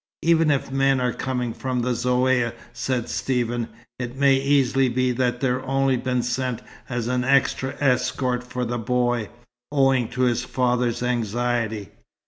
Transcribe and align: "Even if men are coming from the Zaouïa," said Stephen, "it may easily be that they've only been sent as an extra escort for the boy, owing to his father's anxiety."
"Even 0.23 0.49
if 0.49 0.71
men 0.71 0.99
are 0.99 1.13
coming 1.13 1.53
from 1.53 1.81
the 1.83 1.91
Zaouïa," 1.91 2.53
said 2.73 3.07
Stephen, 3.07 3.69
"it 3.99 4.15
may 4.17 4.33
easily 4.37 4.89
be 4.89 5.11
that 5.11 5.41
they've 5.41 5.61
only 5.63 5.95
been 5.95 6.23
sent 6.23 6.63
as 6.89 7.07
an 7.07 7.23
extra 7.23 7.75
escort 7.79 8.43
for 8.43 8.65
the 8.65 8.79
boy, 8.79 9.29
owing 9.71 10.07
to 10.07 10.21
his 10.21 10.43
father's 10.43 11.03
anxiety." 11.03 11.89